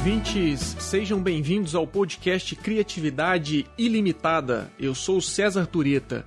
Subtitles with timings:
[0.00, 4.72] ouvintes, sejam bem-vindos ao podcast Criatividade Ilimitada.
[4.78, 6.24] Eu sou César Tureta.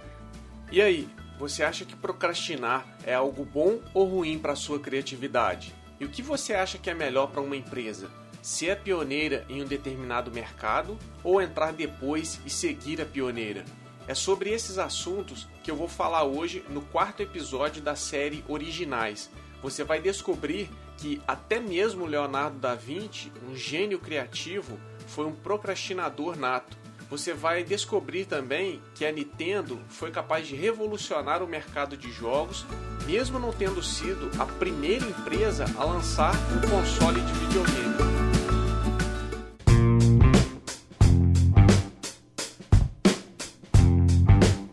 [0.72, 5.74] E aí, você acha que procrastinar é algo bom ou ruim para sua criatividade?
[6.00, 8.12] E o que você acha que é melhor para uma empresa?
[8.44, 13.66] Ser a pioneira em um determinado mercado ou entrar depois e seguir a pioneira?
[14.08, 19.32] É sobre esses assuntos que eu vou falar hoje no quarto episódio da série Originais.
[19.64, 20.70] Você vai descobrir
[21.04, 26.78] que até mesmo Leonardo da Vinci, um gênio criativo, foi um procrastinador nato.
[27.10, 32.66] Você vai descobrir também que a Nintendo foi capaz de revolucionar o mercado de jogos,
[33.06, 37.84] mesmo não tendo sido a primeira empresa a lançar um console de videogame.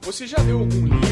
[0.03, 1.09] Você já leu algum livro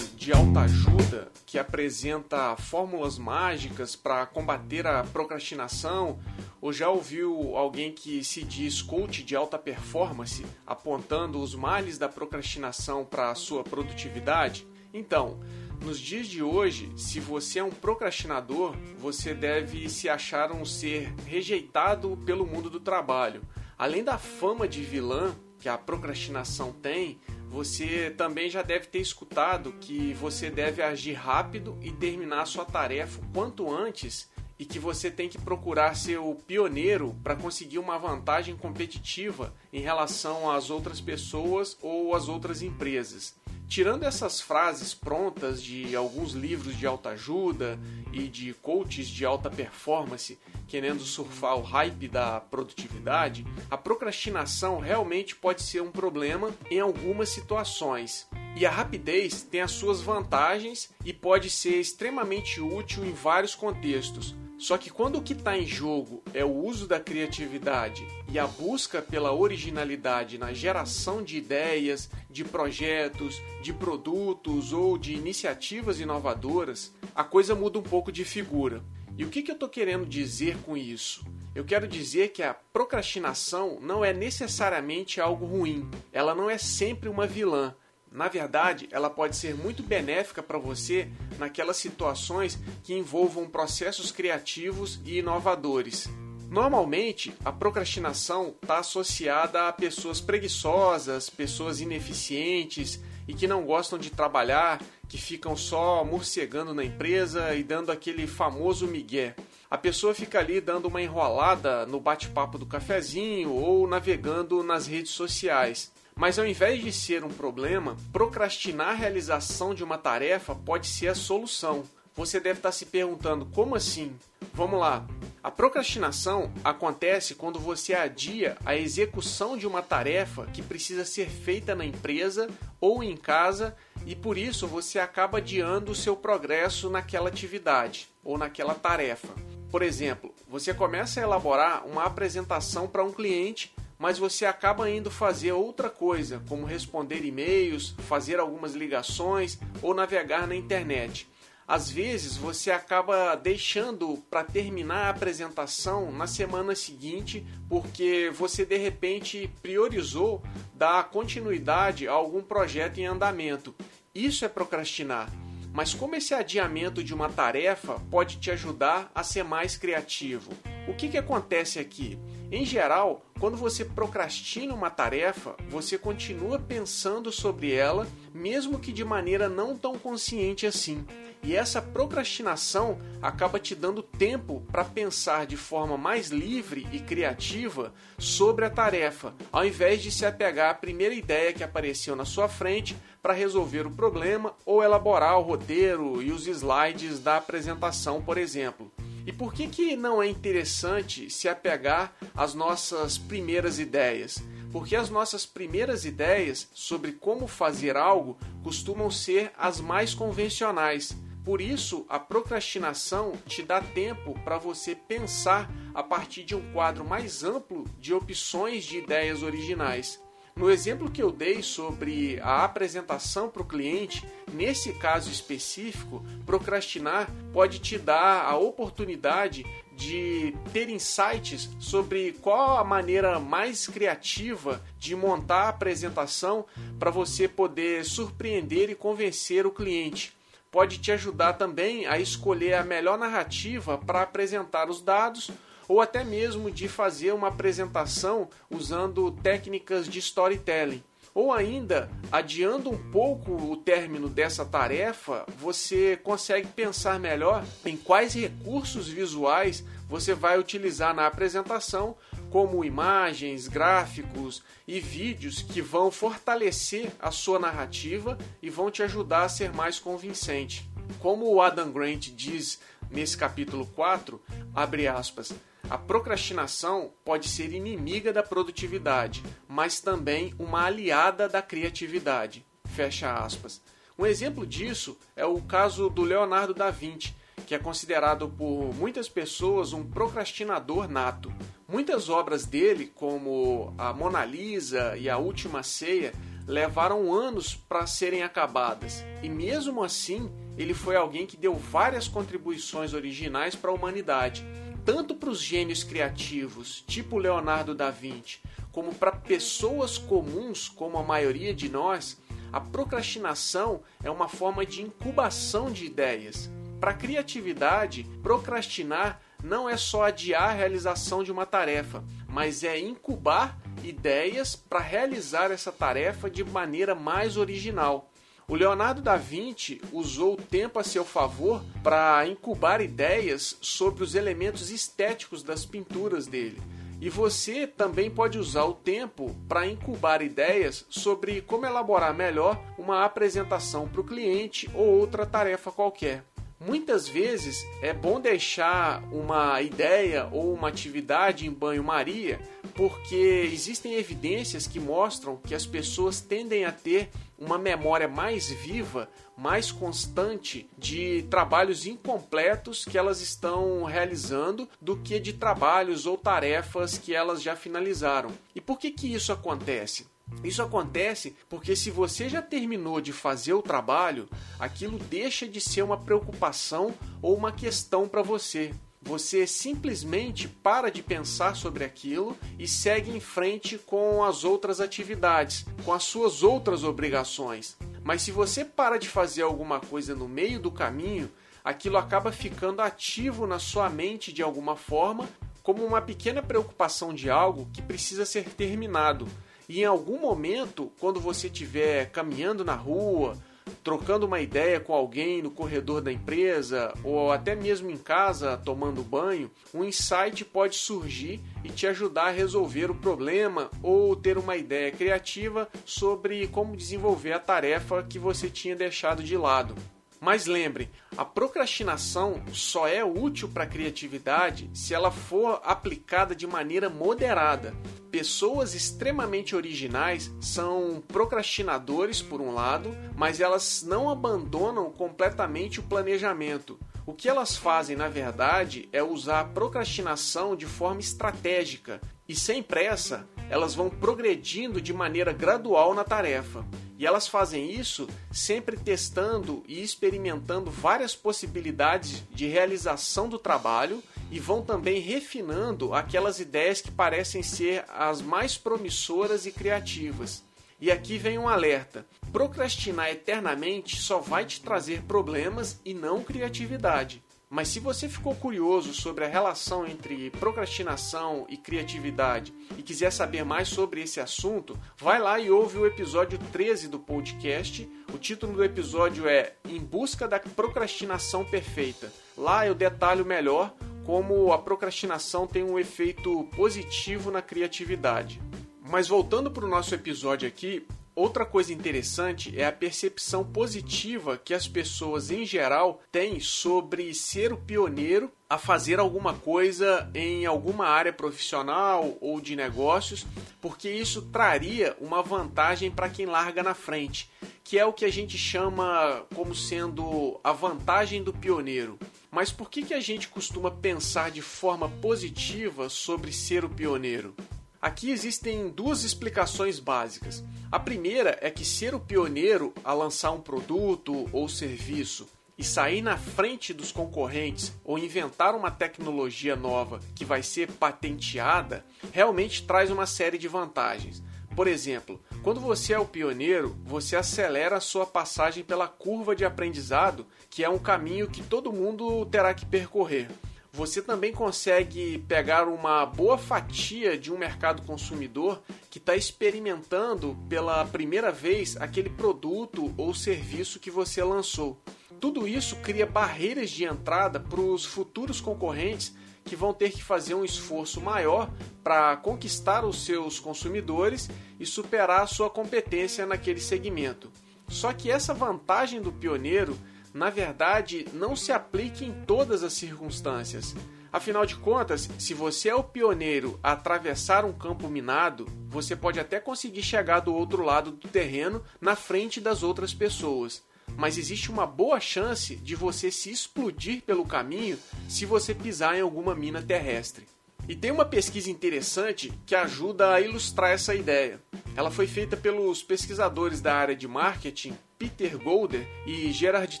[0.52, 6.18] autoajuda que apresenta fórmulas mágicas para combater a procrastinação?
[6.60, 12.08] Ou já ouviu alguém que se diz coach de alta performance apontando os males da
[12.08, 14.66] procrastinação para a sua produtividade?
[14.92, 15.40] Então,
[15.82, 21.14] nos dias de hoje, se você é um procrastinador, você deve se achar um ser
[21.26, 23.42] rejeitado pelo mundo do trabalho.
[23.78, 27.18] Além da fama de vilã que a procrastinação tem,
[27.52, 33.20] você também já deve ter escutado que você deve agir rápido e terminar sua tarefa
[33.34, 34.26] quanto antes
[34.58, 39.80] e que você tem que procurar ser o pioneiro para conseguir uma vantagem competitiva em
[39.80, 43.34] relação às outras pessoas ou às outras empresas.
[43.68, 47.78] Tirando essas frases prontas de alguns livros de autoajuda
[48.12, 50.38] e de coaches de alta performance
[50.68, 57.28] querendo surfar o hype da produtividade, a procrastinação realmente pode ser um problema em algumas
[57.28, 58.26] situações.
[58.56, 64.34] E a rapidez tem as suas vantagens e pode ser extremamente útil em vários contextos.
[64.62, 68.46] Só que quando o que está em jogo é o uso da criatividade e a
[68.46, 76.94] busca pela originalidade na geração de ideias, de projetos, de produtos ou de iniciativas inovadoras,
[77.12, 78.84] a coisa muda um pouco de figura.
[79.18, 81.24] E o que, que eu estou querendo dizer com isso?
[81.56, 87.08] Eu quero dizer que a procrastinação não é necessariamente algo ruim, ela não é sempre
[87.08, 87.74] uma vilã.
[88.12, 91.08] Na verdade, ela pode ser muito benéfica para você
[91.38, 96.08] naquelas situações que envolvam processos criativos e inovadores.
[96.50, 104.10] Normalmente, a procrastinação está associada a pessoas preguiçosas, pessoas ineficientes e que não gostam de
[104.10, 109.34] trabalhar, que ficam só morcegando na empresa e dando aquele famoso migué.
[109.70, 115.12] A pessoa fica ali dando uma enrolada no bate-papo do cafezinho ou navegando nas redes
[115.12, 115.90] sociais.
[116.14, 121.08] Mas ao invés de ser um problema, procrastinar a realização de uma tarefa pode ser
[121.08, 121.84] a solução.
[122.14, 124.14] Você deve estar se perguntando como assim?
[124.52, 125.06] Vamos lá.
[125.42, 131.74] A procrastinação acontece quando você adia a execução de uma tarefa que precisa ser feita
[131.74, 132.48] na empresa
[132.80, 133.74] ou em casa
[134.06, 139.34] e por isso você acaba adiando o seu progresso naquela atividade ou naquela tarefa.
[139.70, 145.12] Por exemplo, você começa a elaborar uma apresentação para um cliente mas você acaba indo
[145.12, 151.30] fazer outra coisa, como responder e-mails, fazer algumas ligações ou navegar na internet.
[151.68, 158.76] Às vezes você acaba deixando para terminar a apresentação na semana seguinte, porque você de
[158.76, 160.42] repente priorizou
[160.74, 163.72] dar continuidade a algum projeto em andamento.
[164.12, 165.30] Isso é procrastinar.
[165.72, 170.50] Mas como esse adiamento de uma tarefa pode te ajudar a ser mais criativo?
[170.88, 172.18] O que, que acontece aqui?
[172.52, 179.02] Em geral, quando você procrastina uma tarefa, você continua pensando sobre ela, mesmo que de
[179.02, 181.02] maneira não tão consciente assim.
[181.42, 187.90] E essa procrastinação acaba te dando tempo para pensar de forma mais livre e criativa
[188.18, 192.50] sobre a tarefa, ao invés de se apegar à primeira ideia que apareceu na sua
[192.50, 198.36] frente para resolver o problema ou elaborar o roteiro e os slides da apresentação, por
[198.36, 198.92] exemplo.
[199.26, 204.42] E por que, que não é interessante se apegar às nossas primeiras ideias?
[204.72, 211.16] Porque as nossas primeiras ideias sobre como fazer algo costumam ser as mais convencionais.
[211.44, 217.04] Por isso, a procrastinação te dá tempo para você pensar a partir de um quadro
[217.04, 220.22] mais amplo de opções de ideias originais.
[220.54, 227.30] No exemplo que eu dei sobre a apresentação para o cliente, nesse caso específico, procrastinar
[227.52, 229.64] pode te dar a oportunidade
[229.96, 236.66] de ter insights sobre qual a maneira mais criativa de montar a apresentação
[236.98, 240.36] para você poder surpreender e convencer o cliente.
[240.70, 245.50] Pode te ajudar também a escolher a melhor narrativa para apresentar os dados
[245.92, 251.02] ou até mesmo de fazer uma apresentação usando técnicas de storytelling.
[251.34, 258.32] Ou ainda, adiando um pouco o término dessa tarefa, você consegue pensar melhor em quais
[258.32, 262.16] recursos visuais você vai utilizar na apresentação,
[262.48, 269.42] como imagens, gráficos e vídeos que vão fortalecer a sua narrativa e vão te ajudar
[269.42, 270.90] a ser mais convincente.
[271.18, 272.80] Como o Adam Grant diz
[273.10, 274.40] nesse capítulo 4,
[274.74, 275.52] abre aspas,
[275.88, 282.64] a procrastinação pode ser inimiga da produtividade, mas também uma aliada da criatividade.
[282.84, 283.82] Fecha aspas.
[284.18, 287.34] Um exemplo disso é o caso do Leonardo da Vinci,
[287.66, 291.52] que é considerado por muitas pessoas um procrastinador nato.
[291.88, 296.32] Muitas obras dele, como a Mona Lisa e a Última Ceia,
[296.66, 299.24] levaram anos para serem acabadas.
[299.42, 304.64] E mesmo assim, ele foi alguém que deu várias contribuições originais para a humanidade,
[305.04, 308.60] tanto para os gênios criativos, tipo Leonardo da Vinci,
[308.90, 312.38] como para pessoas comuns, como a maioria de nós.
[312.72, 316.70] A procrastinação é uma forma de incubação de ideias.
[317.00, 322.98] Para a criatividade, procrastinar não é só adiar a realização de uma tarefa, mas é
[322.98, 328.31] incubar ideias para realizar essa tarefa de maneira mais original.
[328.68, 334.34] O Leonardo da Vinci usou o tempo a seu favor para incubar ideias sobre os
[334.34, 336.80] elementos estéticos das pinturas dele.
[337.20, 343.24] E você também pode usar o tempo para incubar ideias sobre como elaborar melhor uma
[343.24, 346.44] apresentação para o cliente ou outra tarefa qualquer.
[346.84, 352.60] Muitas vezes é bom deixar uma ideia ou uma atividade em banho-maria,
[352.92, 357.30] porque existem evidências que mostram que as pessoas tendem a ter
[357.62, 365.38] uma memória mais viva, mais constante de trabalhos incompletos que elas estão realizando do que
[365.38, 368.50] de trabalhos ou tarefas que elas já finalizaram.
[368.74, 370.26] E por que que isso acontece?
[370.64, 374.48] Isso acontece porque se você já terminou de fazer o trabalho,
[374.78, 378.92] aquilo deixa de ser uma preocupação ou uma questão para você.
[379.22, 385.86] Você simplesmente para de pensar sobre aquilo e segue em frente com as outras atividades,
[386.04, 387.96] com as suas outras obrigações.
[388.22, 391.50] Mas se você para de fazer alguma coisa no meio do caminho,
[391.84, 395.48] aquilo acaba ficando ativo na sua mente de alguma forma,
[395.82, 399.48] como uma pequena preocupação de algo que precisa ser terminado
[399.88, 403.58] e em algum momento, quando você estiver caminhando na rua,
[404.02, 409.22] trocando uma ideia com alguém no corredor da empresa ou até mesmo em casa tomando
[409.22, 414.76] banho, um insight pode surgir e te ajudar a resolver o problema ou ter uma
[414.76, 419.94] ideia criativa sobre como desenvolver a tarefa que você tinha deixado de lado.
[420.42, 426.66] Mas lembre, a procrastinação só é útil para a criatividade se ela for aplicada de
[426.66, 427.94] maneira moderada.
[428.28, 436.98] Pessoas extremamente originais são procrastinadores, por um lado, mas elas não abandonam completamente o planejamento.
[437.24, 442.82] O que elas fazem, na verdade, é usar a procrastinação de forma estratégica e sem
[442.82, 446.84] pressa, elas vão progredindo de maneira gradual na tarefa.
[447.22, 454.58] E elas fazem isso sempre testando e experimentando várias possibilidades de realização do trabalho e
[454.58, 460.64] vão também refinando aquelas ideias que parecem ser as mais promissoras e criativas.
[461.00, 467.40] E aqui vem um alerta: procrastinar eternamente só vai te trazer problemas e não criatividade.
[467.72, 473.64] Mas se você ficou curioso sobre a relação entre procrastinação e criatividade e quiser saber
[473.64, 478.06] mais sobre esse assunto, vai lá e ouve o episódio 13 do podcast.
[478.30, 482.30] O título do episódio é Em Busca da Procrastinação Perfeita.
[482.58, 483.94] Lá eu detalho melhor
[484.26, 488.60] como a procrastinação tem um efeito positivo na criatividade.
[489.00, 494.74] Mas voltando para o nosso episódio aqui, Outra coisa interessante é a percepção positiva que
[494.74, 501.06] as pessoas em geral têm sobre ser o pioneiro a fazer alguma coisa em alguma
[501.06, 503.46] área profissional ou de negócios,
[503.80, 507.50] porque isso traria uma vantagem para quem larga na frente,
[507.82, 512.18] que é o que a gente chama como sendo a vantagem do pioneiro.
[512.50, 517.54] Mas por que, que a gente costuma pensar de forma positiva sobre ser o pioneiro?
[518.02, 520.64] Aqui existem duas explicações básicas.
[520.90, 526.20] A primeira é que ser o pioneiro a lançar um produto ou serviço e sair
[526.20, 533.08] na frente dos concorrentes ou inventar uma tecnologia nova que vai ser patenteada realmente traz
[533.08, 534.42] uma série de vantagens.
[534.74, 539.64] Por exemplo, quando você é o pioneiro, você acelera a sua passagem pela curva de
[539.64, 543.48] aprendizado, que é um caminho que todo mundo terá que percorrer.
[543.92, 551.04] Você também consegue pegar uma boa fatia de um mercado consumidor que está experimentando pela
[551.04, 554.98] primeira vez aquele produto ou serviço que você lançou.
[555.38, 560.54] Tudo isso cria barreiras de entrada para os futuros concorrentes que vão ter que fazer
[560.54, 561.70] um esforço maior
[562.02, 564.48] para conquistar os seus consumidores
[564.80, 567.52] e superar a sua competência naquele segmento.
[567.88, 569.98] Só que essa vantagem do pioneiro,
[570.32, 573.94] na verdade, não se aplica em todas as circunstâncias.
[574.32, 579.38] Afinal de contas, se você é o pioneiro a atravessar um campo minado, você pode
[579.38, 583.82] até conseguir chegar do outro lado do terreno na frente das outras pessoas
[584.16, 587.98] mas existe uma boa chance de você se explodir pelo caminho
[588.28, 590.46] se você pisar em alguma mina terrestre.
[590.88, 594.60] E tem uma pesquisa interessante que ajuda a ilustrar essa ideia.
[594.96, 600.00] Ela foi feita pelos pesquisadores da área de marketing Peter Golder e Gerard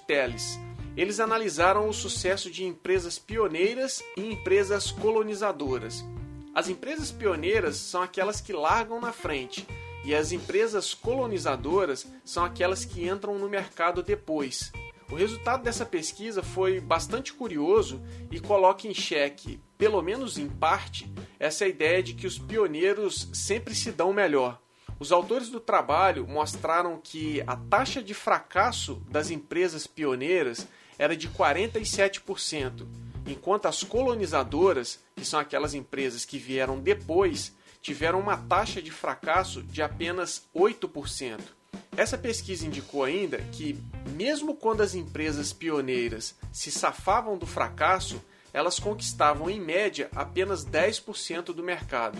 [0.02, 0.56] Telles.
[0.96, 6.04] Eles analisaram o sucesso de empresas pioneiras e empresas colonizadoras.
[6.54, 9.66] As empresas pioneiras são aquelas que largam na frente,
[10.04, 14.70] e as empresas colonizadoras são aquelas que entram no mercado depois.
[15.10, 18.00] O resultado dessa pesquisa foi bastante curioso
[18.30, 23.74] e coloca em xeque, pelo menos em parte, essa ideia de que os pioneiros sempre
[23.74, 24.62] se dão melhor.
[25.02, 30.64] Os autores do trabalho mostraram que a taxa de fracasso das empresas pioneiras
[30.96, 32.86] era de 47%,
[33.26, 39.60] enquanto as colonizadoras, que são aquelas empresas que vieram depois, tiveram uma taxa de fracasso
[39.60, 41.40] de apenas 8%.
[41.96, 43.76] Essa pesquisa indicou ainda que,
[44.10, 51.46] mesmo quando as empresas pioneiras se safavam do fracasso, elas conquistavam em média apenas 10%
[51.46, 52.16] do mercado.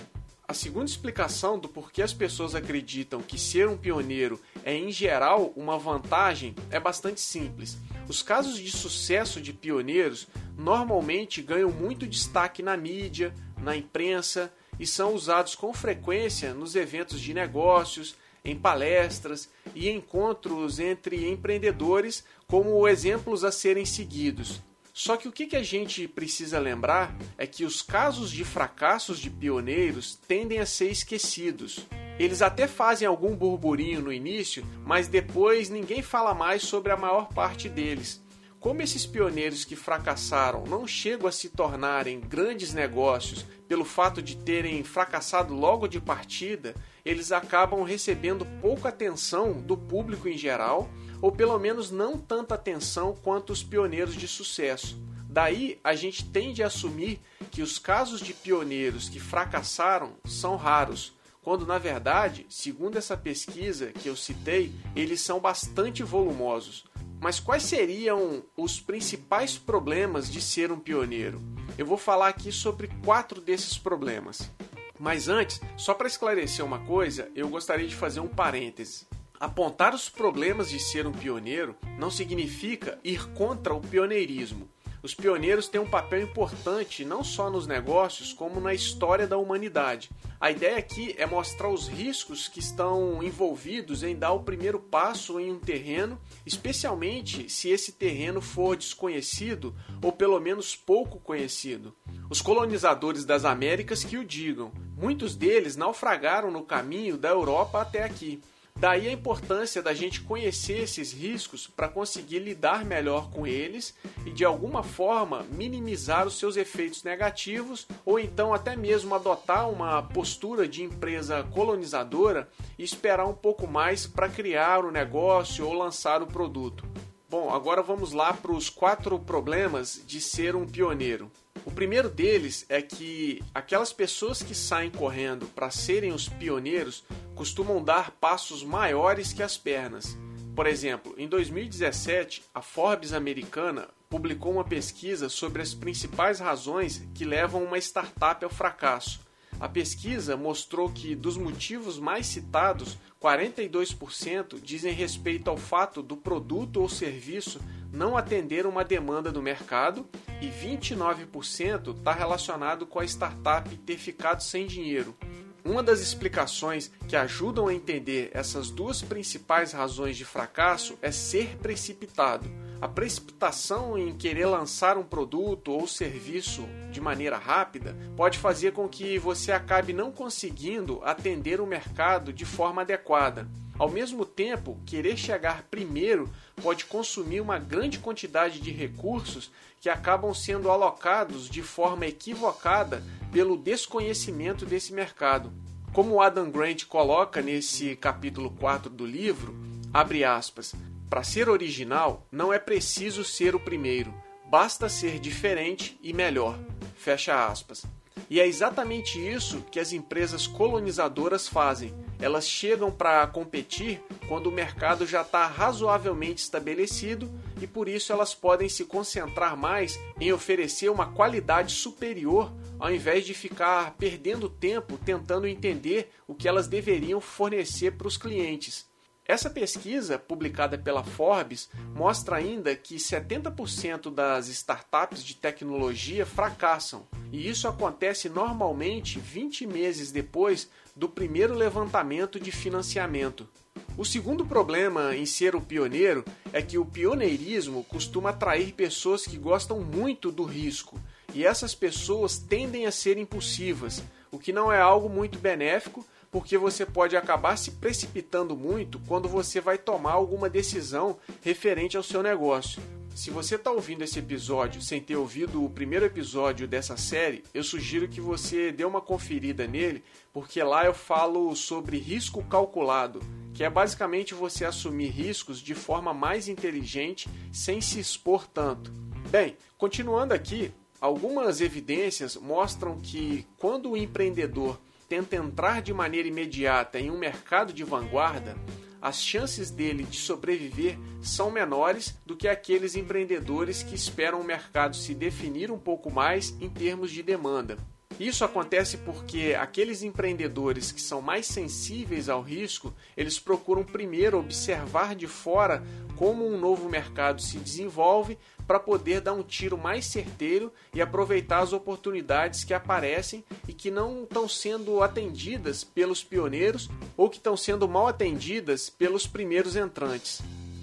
[0.46, 5.52] A segunda explicação do porquê as pessoas acreditam que ser um pioneiro é, em geral,
[5.56, 7.78] uma vantagem é bastante simples.
[8.08, 10.26] Os casos de sucesso de pioneiros
[10.58, 13.32] normalmente ganham muito destaque na mídia,
[13.62, 20.80] na imprensa e são usados com frequência nos eventos de negócios, em palestras e encontros
[20.80, 24.60] entre empreendedores como exemplos a serem seguidos.
[24.92, 29.30] Só que o que a gente precisa lembrar é que os casos de fracassos de
[29.30, 31.86] pioneiros tendem a ser esquecidos.
[32.18, 37.28] Eles até fazem algum burburinho no início, mas depois ninguém fala mais sobre a maior
[37.28, 38.22] parte deles.
[38.60, 44.36] Como esses pioneiros que fracassaram não chegam a se tornarem grandes negócios pelo fato de
[44.36, 50.88] terem fracassado logo de partida, eles acabam recebendo pouca atenção do público em geral,
[51.22, 55.00] ou pelo menos não tanta atenção quanto os pioneiros de sucesso.
[55.30, 57.18] Daí a gente tende a assumir
[57.50, 63.92] que os casos de pioneiros que fracassaram são raros, quando na verdade, segundo essa pesquisa
[63.92, 66.84] que eu citei, eles são bastante volumosos.
[67.18, 71.40] Mas quais seriam os principais problemas de ser um pioneiro?
[71.78, 74.50] Eu vou falar aqui sobre quatro desses problemas.
[74.98, 79.06] Mas antes, só para esclarecer uma coisa, eu gostaria de fazer um parêntese.
[79.42, 84.70] Apontar os problemas de ser um pioneiro não significa ir contra o pioneirismo.
[85.02, 90.12] Os pioneiros têm um papel importante não só nos negócios, como na história da humanidade.
[90.40, 95.40] A ideia aqui é mostrar os riscos que estão envolvidos em dar o primeiro passo
[95.40, 101.92] em um terreno, especialmente se esse terreno for desconhecido ou pelo menos pouco conhecido.
[102.30, 108.04] Os colonizadores das Américas que o digam, muitos deles naufragaram no caminho da Europa até
[108.04, 108.40] aqui.
[108.82, 113.94] Daí a importância da gente conhecer esses riscos para conseguir lidar melhor com eles
[114.26, 120.02] e de alguma forma minimizar os seus efeitos negativos ou então até mesmo adotar uma
[120.02, 126.20] postura de empresa colonizadora e esperar um pouco mais para criar o negócio ou lançar
[126.20, 126.84] o produto.
[127.30, 131.30] Bom, agora vamos lá para os quatro problemas de ser um pioneiro.
[131.64, 137.04] O primeiro deles é que aquelas pessoas que saem correndo para serem os pioneiros
[137.34, 140.18] costumam dar passos maiores que as pernas.
[140.56, 147.24] Por exemplo, em 2017, a Forbes americana publicou uma pesquisa sobre as principais razões que
[147.24, 149.20] levam uma startup ao fracasso.
[149.62, 156.80] A pesquisa mostrou que dos motivos mais citados, 42% dizem respeito ao fato do produto
[156.80, 157.60] ou serviço
[157.92, 160.04] não atender uma demanda do mercado
[160.40, 165.16] e 29% está relacionado com a startup ter ficado sem dinheiro.
[165.64, 171.56] Uma das explicações que ajudam a entender essas duas principais razões de fracasso é ser
[171.58, 172.50] precipitado.
[172.80, 178.88] A precipitação em querer lançar um produto ou serviço de maneira rápida pode fazer com
[178.88, 183.46] que você acabe não conseguindo atender o mercado de forma adequada.
[183.78, 186.30] Ao mesmo tempo, querer chegar primeiro
[186.62, 189.50] pode consumir uma grande quantidade de recursos
[189.80, 193.02] que acabam sendo alocados de forma equivocada
[193.32, 195.52] pelo desconhecimento desse mercado.
[195.92, 199.54] Como Adam Grant coloca nesse capítulo 4 do livro,
[199.92, 200.74] abre aspas,
[201.10, 204.14] para ser original não é preciso ser o primeiro,
[204.48, 206.58] basta ser diferente e melhor.
[206.96, 207.84] Fecha aspas.
[208.28, 211.94] E é exatamente isso que as empresas colonizadoras fazem.
[212.20, 218.34] Elas chegam para competir quando o mercado já está razoavelmente estabelecido e por isso elas
[218.34, 224.98] podem se concentrar mais em oferecer uma qualidade superior ao invés de ficar perdendo tempo
[224.98, 228.91] tentando entender o que elas deveriam fornecer para os clientes.
[229.26, 237.48] Essa pesquisa, publicada pela Forbes, mostra ainda que 70% das startups de tecnologia fracassam, e
[237.48, 243.48] isso acontece normalmente 20 meses depois do primeiro levantamento de financiamento.
[243.96, 249.38] O segundo problema em ser o pioneiro é que o pioneirismo costuma atrair pessoas que
[249.38, 251.00] gostam muito do risco,
[251.32, 254.02] e essas pessoas tendem a ser impulsivas,
[254.32, 259.28] o que não é algo muito benéfico porque você pode acabar se precipitando muito quando
[259.28, 262.82] você vai tomar alguma decisão referente ao seu negócio.
[263.14, 267.62] Se você está ouvindo esse episódio sem ter ouvido o primeiro episódio dessa série, eu
[267.62, 273.20] sugiro que você dê uma conferida nele, porque lá eu falo sobre risco calculado,
[273.52, 278.90] que é basicamente você assumir riscos de forma mais inteligente sem se expor tanto.
[279.28, 284.80] Bem, continuando aqui, algumas evidências mostram que quando o empreendedor
[285.12, 288.56] tenta entrar de maneira imediata em um mercado de vanguarda,
[288.98, 294.96] as chances dele de sobreviver são menores do que aqueles empreendedores que esperam o mercado
[294.96, 297.76] se definir um pouco mais em termos de demanda.
[298.18, 305.14] Isso acontece porque aqueles empreendedores que são mais sensíveis ao risco, eles procuram primeiro observar
[305.14, 305.82] de fora
[306.22, 311.58] como um novo mercado se desenvolve para poder dar um tiro mais certeiro e aproveitar
[311.58, 317.56] as oportunidades que aparecem e que não estão sendo atendidas pelos pioneiros ou que estão
[317.56, 320.40] sendo mal atendidas pelos primeiros entrantes.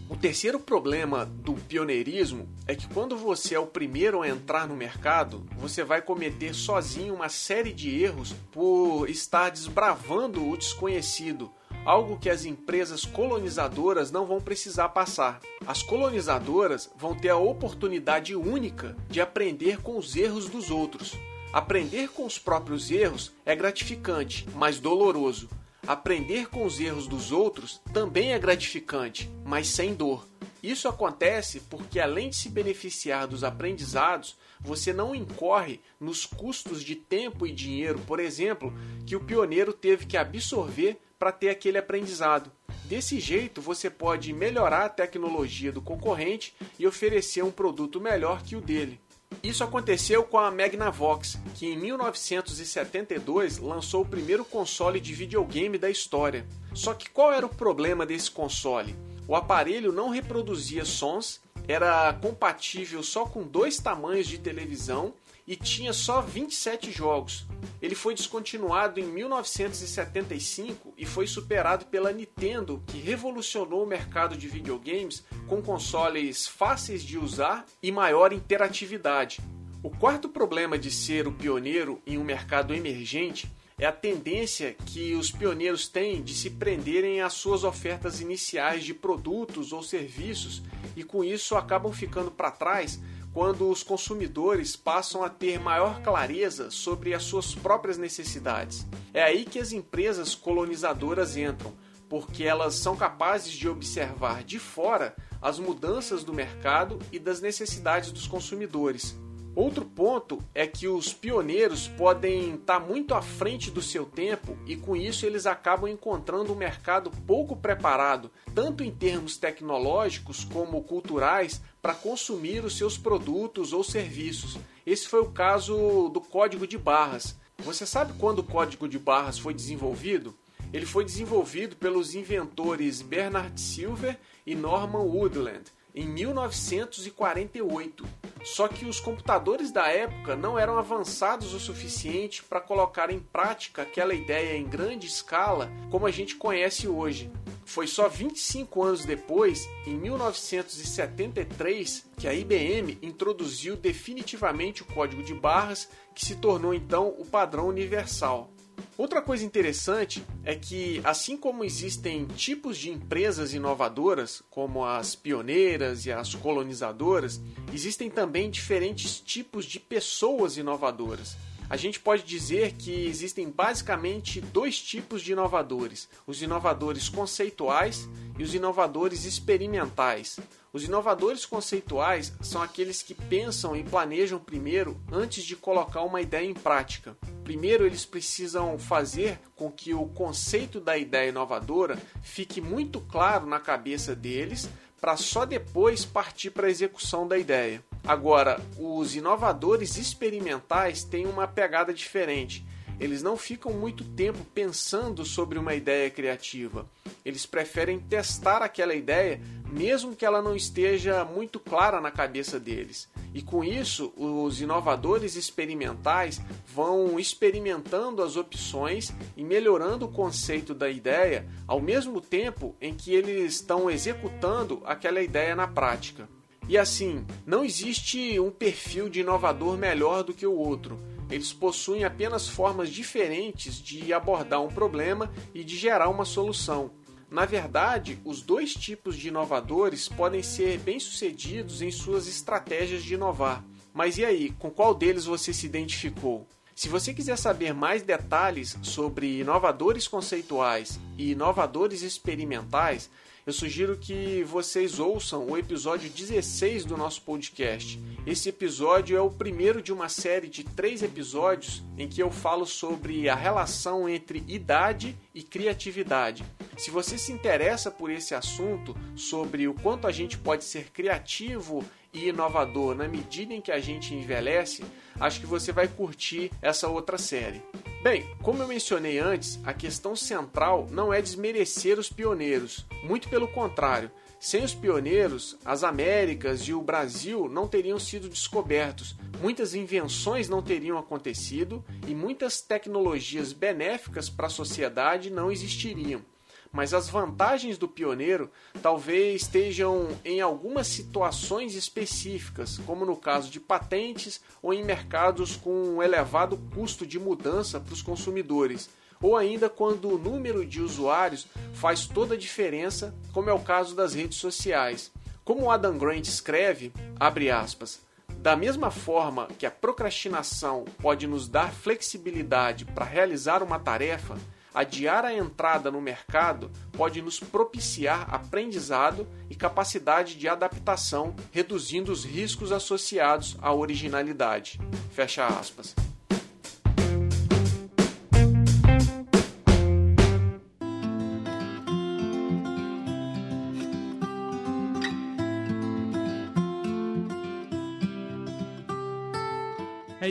[0.09, 4.75] O terceiro problema do pioneirismo é que quando você é o primeiro a entrar no
[4.75, 11.49] mercado, você vai cometer sozinho uma série de erros por estar desbravando o desconhecido,
[11.85, 15.39] algo que as empresas colonizadoras não vão precisar passar.
[15.65, 21.13] As colonizadoras vão ter a oportunidade única de aprender com os erros dos outros.
[21.51, 25.49] Aprender com os próprios erros é gratificante, mas doloroso.
[25.87, 30.27] Aprender com os erros dos outros também é gratificante, mas sem dor.
[30.61, 36.95] Isso acontece porque, além de se beneficiar dos aprendizados, você não incorre nos custos de
[36.95, 38.73] tempo e dinheiro, por exemplo,
[39.05, 42.49] que o pioneiro teve que absorver para ter aquele aprendizado.
[42.85, 48.55] Desse jeito, você pode melhorar a tecnologia do concorrente e oferecer um produto melhor que
[48.55, 48.99] o dele.
[49.43, 55.89] Isso aconteceu com a Magnavox, que em 1972 lançou o primeiro console de videogame da
[55.89, 56.47] história.
[56.73, 58.95] Só que qual era o problema desse console?
[59.27, 65.13] O aparelho não reproduzia sons, era compatível só com dois tamanhos de televisão
[65.49, 67.47] e tinha só 27 jogos.
[67.81, 74.47] Ele foi descontinuado em 1975 e foi superado pela Nintendo, que revolucionou o mercado de
[74.47, 79.39] videogames com consoles fáceis de usar e maior interatividade.
[79.81, 85.15] O quarto problema de ser o pioneiro em um mercado emergente é a tendência que
[85.15, 90.61] os pioneiros têm de se prenderem às suas ofertas iniciais de produtos ou serviços
[90.95, 92.99] e com isso acabam ficando para trás
[93.33, 98.85] quando os consumidores passam a ter maior clareza sobre as suas próprias necessidades.
[99.13, 101.73] É aí que as empresas colonizadoras entram,
[102.07, 108.11] porque elas são capazes de observar de fora as mudanças do mercado e das necessidades
[108.11, 109.15] dos consumidores.
[109.59, 114.77] Outro ponto é que os pioneiros podem estar muito à frente do seu tempo e
[114.77, 121.61] com isso eles acabam encontrando um mercado pouco preparado, tanto em termos tecnológicos como culturais,
[121.81, 124.57] para consumir os seus produtos ou serviços.
[124.85, 127.35] Esse foi o caso do código de barras.
[127.57, 130.33] Você sabe quando o código de barras foi desenvolvido?
[130.71, 138.05] Ele foi desenvolvido pelos inventores Bernard Silver e Norman Woodland em 1948.
[138.43, 143.81] Só que os computadores da época não eram avançados o suficiente para colocar em prática
[143.81, 147.31] aquela ideia em grande escala como a gente conhece hoje.
[147.65, 155.35] Foi só 25 anos depois, em 1973, que a IBM introduziu definitivamente o código de
[155.35, 158.49] barras, que se tornou então o padrão universal.
[158.97, 166.05] Outra coisa interessante é que, assim como existem tipos de empresas inovadoras, como as pioneiras
[166.05, 167.39] e as colonizadoras,
[167.73, 171.37] existem também diferentes tipos de pessoas inovadoras.
[171.69, 178.43] A gente pode dizer que existem basicamente dois tipos de inovadores: os inovadores conceituais e
[178.43, 180.39] os inovadores experimentais.
[180.73, 186.45] Os inovadores conceituais são aqueles que pensam e planejam primeiro antes de colocar uma ideia
[186.45, 187.15] em prática.
[187.49, 193.59] Primeiro, eles precisam fazer com que o conceito da ideia inovadora fique muito claro na
[193.59, 194.69] cabeça deles,
[195.01, 197.83] para só depois partir para a execução da ideia.
[198.03, 202.63] Agora, os inovadores experimentais têm uma pegada diferente.
[202.99, 206.85] Eles não ficam muito tempo pensando sobre uma ideia criativa.
[207.29, 209.39] Eles preferem testar aquela ideia,
[209.71, 213.07] mesmo que ela não esteja muito clara na cabeça deles.
[213.35, 216.41] E com isso, os inovadores experimentais
[216.73, 223.13] vão experimentando as opções e melhorando o conceito da ideia, ao mesmo tempo em que
[223.13, 226.27] eles estão executando aquela ideia na prática.
[226.67, 230.99] E assim, não existe um perfil de inovador melhor do que o outro.
[231.29, 236.89] Eles possuem apenas formas diferentes de abordar um problema e de gerar uma solução.
[237.29, 243.63] Na verdade, os dois tipos de inovadores podem ser bem-sucedidos em suas estratégias de inovar.
[243.93, 246.47] Mas e aí, com qual deles você se identificou?
[246.75, 253.09] Se você quiser saber mais detalhes sobre inovadores conceituais e inovadores experimentais,
[253.45, 257.99] eu sugiro que vocês ouçam o episódio 16 do nosso podcast.
[258.25, 262.65] Esse episódio é o primeiro de uma série de três episódios em que eu falo
[262.65, 266.45] sobre a relação entre idade e criatividade.
[266.79, 271.83] Se você se interessa por esse assunto, sobre o quanto a gente pode ser criativo
[272.13, 274.85] e inovador na medida em que a gente envelhece,
[275.19, 277.61] acho que você vai curtir essa outra série.
[278.01, 283.49] Bem, como eu mencionei antes, a questão central não é desmerecer os pioneiros, muito pelo
[283.49, 284.09] contrário.
[284.39, 290.63] Sem os pioneiros, as Américas e o Brasil não teriam sido descobertos, muitas invenções não
[290.63, 296.21] teriam acontecido e muitas tecnologias benéficas para a sociedade não existiriam
[296.71, 298.51] mas as vantagens do pioneiro
[298.81, 305.71] talvez estejam em algumas situações específicas, como no caso de patentes ou em mercados com
[305.71, 308.89] um elevado custo de mudança para os consumidores,
[309.21, 313.95] ou ainda quando o número de usuários faz toda a diferença, como é o caso
[313.95, 315.11] das redes sociais.
[315.43, 318.01] Como Adam Grant escreve, abre aspas,
[318.37, 324.37] da mesma forma que a procrastinação pode nos dar flexibilidade para realizar uma tarefa,
[324.73, 332.23] adiar a entrada no mercado pode nos propiciar aprendizado e capacidade de adaptação, reduzindo os
[332.23, 334.79] riscos associados à originalidade.
[335.11, 335.95] Fecha aspas.